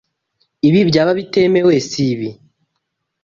Ibi 0.67 0.79
byaba 0.89 1.11
bitemewe, 1.19 1.73
sibi? 1.89 2.29